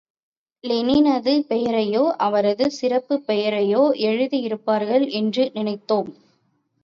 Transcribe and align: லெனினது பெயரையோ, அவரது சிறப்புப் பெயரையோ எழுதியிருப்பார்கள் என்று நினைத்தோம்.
லெனினது 0.63 1.45
பெயரையோ, 1.47 2.15
அவரது 2.19 2.71
சிறப்புப் 2.71 3.25
பெயரையோ 3.25 3.83
எழுதியிருப்பார்கள் 3.99 5.09
என்று 5.11 5.51
நினைத்தோம். 5.53 6.09